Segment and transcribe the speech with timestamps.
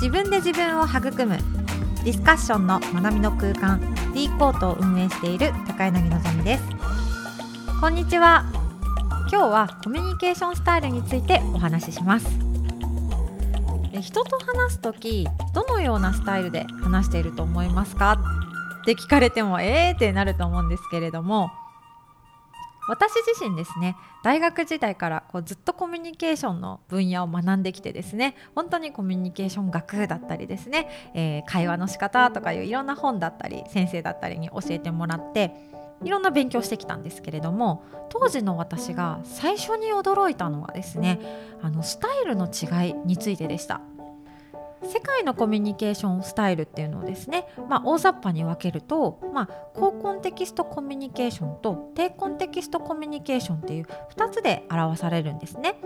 [0.00, 1.36] 自分で自分を育む。
[2.04, 3.80] ディスカッションの学びの空間。
[4.14, 6.62] D コートを運営している高柳のぞみです。
[7.80, 8.44] こんにちは。
[9.28, 12.28] 今日はコミュニケーションスタイルについてお話しします。
[14.00, 18.20] 人と話す時どのようなスタイルで話していると思いますか？
[18.82, 21.50] って聞かれてもえーってなると思うんですけれども
[22.88, 35.52] 私自身ですね大学時代からこうずっとコミュニケーションの分野を学んできてですね本当にコミュニケーション学だったりですね、えー、会話の仕方とかいういろんな本だったり先生だったりに教えてもらって
[36.02, 41.20] いろんな勉強してきたんですけれども当時の私が最初に驚いたのはですね
[41.60, 43.80] あのスタイルの違いについてでした。
[44.82, 55.80] 世界のコミュニケーションスタイルっていうのをですね、まあ、大雑把に分けると、まあ、高コンテキストコミュニケーションと低コンテキストコミュニケーションっていう2つで表されるんですね。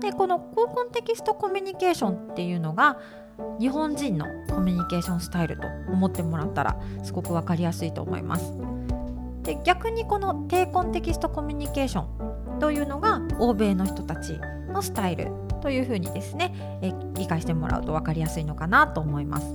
[0.00, 2.98] でこの高コンテキストコミュニケーションっていうのが
[3.58, 8.52] 日本人のコミュニケーションスタイルと思ってもらったらすごく分かりやすいと思います。
[9.42, 12.02] で逆にこの低コンテキストコミュニケーショ
[12.56, 19.46] ンというのが欧米の人たちのスタイルというふうにですねえ理解してもらうと分かりやすいのかなと思います。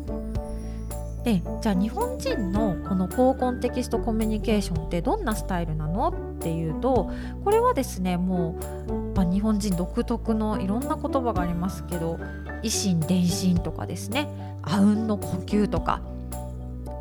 [1.23, 7.11] でじゃあ日本人のこの高コンテキストコミュニケーションってどんなスタイルなのっていうと
[7.44, 8.55] これはですねも
[8.88, 12.17] う、まあ、日本人独特のいろんな言葉がありますけど
[12.63, 14.30] 維心伝心とかですね
[14.61, 16.02] あうんの呼吸とか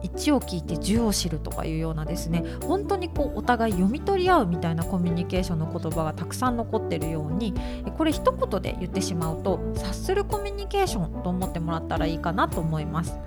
[0.06, 7.54] 1を聞いて10を知るとかいうようなですね本当にこうお互い読み取り合うみたいなコミュニケーションの言葉がたくさん残ってるように
[7.96, 13.18] これ一言で言ってしまうと察するコミュニケーションと思ってもらったらいいかなと思います。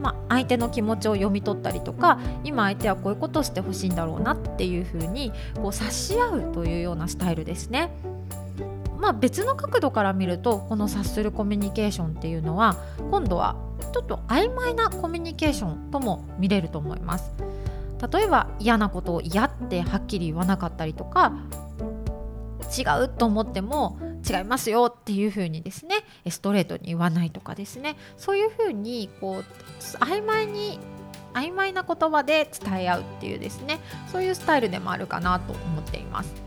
[0.00, 7.90] まあ、相手の気持ちを読み取ったりとか今相手はこういうことをしてほしいんだろうなっていうふうにこう察し合うというようなスタイルですね。
[9.04, 12.78] まあ、別の角度から見るとこの察するコミュニケーションっていうのは
[13.10, 13.54] 今度は
[13.92, 17.30] ちょっと曖昧なコミュニケーションとも見れると思います。
[18.10, 21.34] 例えば嫌なことを嫌ってはっきり言わなかったりとか
[22.76, 25.96] 違うと思っても違いますよっていう風にですね
[26.30, 27.96] ストレートに言わないとかですね。
[28.16, 29.44] そういう風にこう
[30.02, 30.78] 曖昧に
[31.34, 33.80] 曖昧な言葉で伝え合うっていうですね
[34.10, 36.43] そういうスタイルでもあるかなと思っています。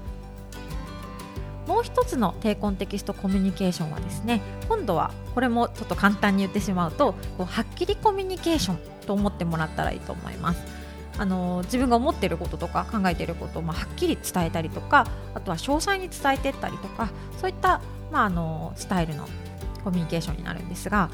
[1.68, 10.78] もう一つの低コンテキストコミュニケーションはですね今度はこれもちょっと簡単に言ってしまうとこうはっきりコミュニケーションと思ってもらったらいいと思います。
[11.20, 17.10] あの自分が思っていることとか考えていることを、まあ、はっきり伝えたりとかあとは詳細に伝えていったりとか
[17.42, 19.28] そういった、まあ、あのスタイルの
[19.84, 21.10] コミュニケーションになるんですが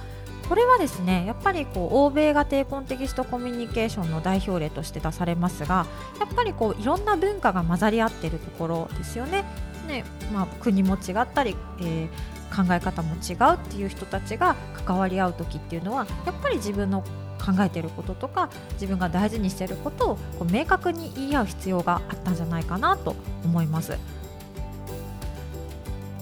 [0.49, 5.85] これはですねやっぱりこう欧米が低コンテキストコミュニケーションの代表例として出されますが
[6.19, 9.43] やっぱりこういろんな文化が混ざり合っているところですよね。
[9.87, 14.55] ねまあ、国も違ったり、えー、考え方も違うっていう人たちが
[14.85, 17.01] 関わり合う時っていうのはやっぱり自分の
[17.43, 23.97] 考えていることとか自分が大事にしていることをこう明確に言い合う必要があったんじゃないかなと思います。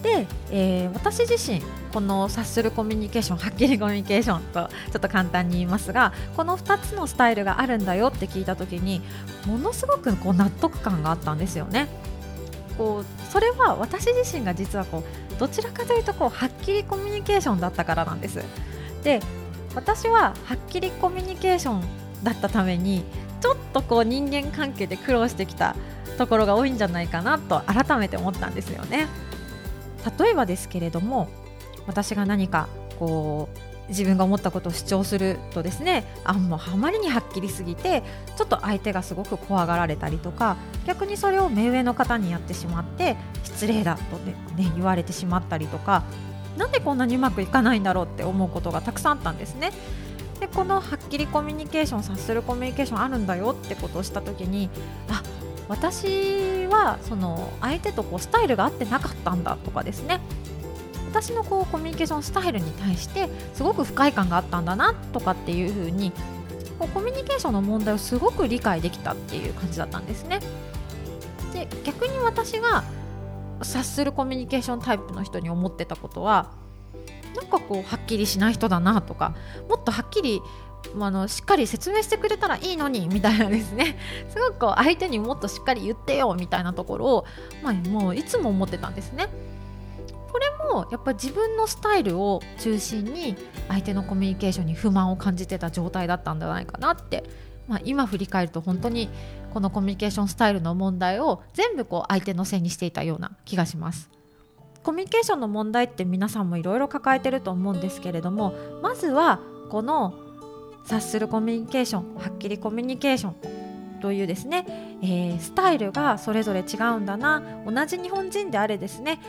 [0.01, 1.61] で、えー、私自身
[1.93, 9.01] この察するコミュニケーションはっきりコミュニケーションとちょっと簡単に言いますがこの2つのスタイルがあるんだよって聞いた時に
[9.45, 11.87] ものすごくこう納得感があったんですよね。
[12.77, 15.03] こうそれは私自身が実はこ
[15.35, 18.43] うどちらかというとこうはっきりコミュニケーションだったからなんです。
[19.03, 19.19] で
[19.75, 21.83] 私ははっきりコミュニケーション
[22.23, 23.03] だったために
[23.41, 25.75] ちょっとこう人間関係で苦労してきた
[26.17, 29.07] ところが多いんじゃないかなと改めて思ったんですよね。
[30.19, 31.27] 例えばですけれども
[31.87, 32.67] 私が何か
[32.99, 38.03] こう自分が思ったことを主張するとですねあもうあまりにはっきりすぎて
[38.37, 46.03] ちょっと相手がすごく怖がられたりとか逆にそれを目上の方にやってしまって失礼だとね、ね、言われてしまったりとか
[46.57, 49.71] なんでこんなにうまくいかないんだろうって思うことがたくさんあったんですね。
[50.39, 54.69] でこのはっきりコミュニケーション察するコミュニケーションあるんだよってことをした時に
[55.07, 55.21] あ
[55.71, 60.19] 私はその相手とこうスタイルが合ってなかったんだとかですね
[61.09, 66.11] 私のこうコミュニケーションスタイルに対してすごく不快感があったんだなとかっていう風に
[66.77, 70.41] こうコミュニケーションの問題をすごく理解できたっていう感じだったんですね。
[71.53, 72.83] で逆に私が
[73.61, 76.51] 察するコミュニケーションタイプの人に思ってたことは
[77.33, 79.35] なんかこうはっきりしない人だなとか
[79.69, 80.41] もっとはっきり
[80.99, 83.97] あのしっかり説明してくれたらいいのにみたいなですね
[84.29, 87.25] すごくこう相手にもっとしっかり言ってよみたいなところを、
[87.63, 89.27] まあ、もういつも思ってたんですね。
[90.31, 93.35] これもやっぱ自分のスタイルを中心に
[93.67, 97.25] 相手のコミュニケーションに不満を感じてた状態だったんじゃないかなって、
[97.67, 99.09] まあ、今振り返ると本当に
[99.53, 104.09] このコミュニケーションスタイルの問題を全部こう相手のせいにしていたような気がします。
[104.83, 109.39] コミュニケーションの問題って皆さんもいろいろ抱えてると思うんですけれどもまずは
[109.69, 110.30] この
[110.83, 113.61] 察するコミュニケーションはっきりコミュニケーション
[114.01, 114.65] というですね、
[115.01, 119.21] えー、スタイルがそれぞれ違うんだな同じ日本人であれですね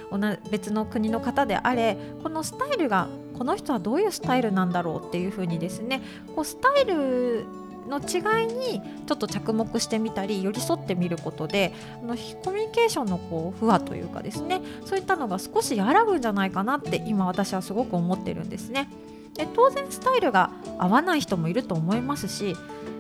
[0.51, 6.01] 別の国の方であれこのスタイルがこの人はどういうスタイルなんだろうっていうふうにですね
[6.35, 7.45] こうスタイル
[7.89, 11.73] の違いにちょっと着目してみたり寄り添ってみることで
[12.03, 18.89] あのコミュニケーションのこう不和というかですねそういったのが少し和らぐんじゃないかなって今私はすごく思ってるんですね。
[19.35, 22.57] で当然スタイルが合わない人もいると思いますし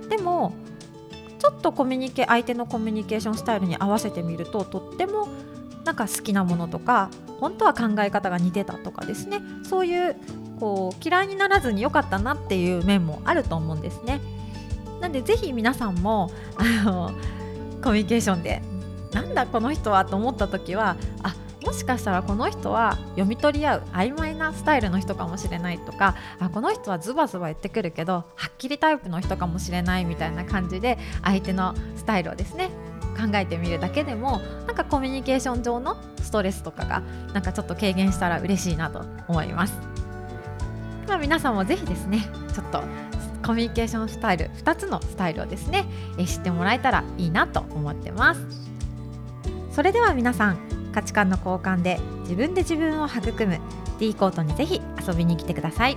[0.08, 0.54] でも
[1.38, 5.28] ちょっとコミュニケ相手のコミュニケーションスタイルに合わせてみるととっても
[5.84, 10.16] なんか好きなものとか本当は考え方が似てたとかですねそういう
[10.60, 14.20] こう嫌いにならずに良かったなっていう面もあると思うんですね。
[15.00, 17.10] なんでぜひ皆さんもあの
[17.82, 18.62] コミュニケーションで
[19.12, 32.70] なんだこの人はと思った時はあもしかしたらこの人は読み取り合う曖昧なスタイルの人かもしれないとかあこの人はズバズバ言ってくるけどはっきりタイプの人かもしれないみたいな感じで相手のスタイルをですね
[33.16, 37.00] 考えてみるだけでもなんかコミュニケーション上のストレスとかが
[37.32, 39.74] なんかちょっと軽減したら嬉しいなと思います。
[41.06, 42.82] まあ、皆さんもぜひですねちょっと
[43.44, 45.84] コミュニケーションスタイル2つのスタイルをですね、
[46.16, 48.40] え知ってもらえたらいいなと思ってます
[49.72, 53.58] それでは皆さん価値観の交換で自分で自分を育む
[53.98, 55.96] D コートにぜひ遊びに来てください。